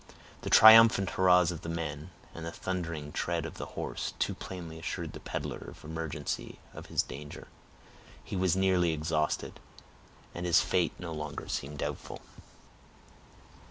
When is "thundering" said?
2.51-3.11